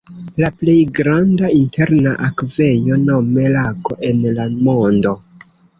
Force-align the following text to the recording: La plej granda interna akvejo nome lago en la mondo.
La 0.43 0.47
plej 0.61 0.77
granda 0.99 1.51
interna 1.57 2.15
akvejo 2.31 2.99
nome 3.05 3.49
lago 3.61 4.03
en 4.11 4.29
la 4.41 4.53
mondo. 4.69 5.19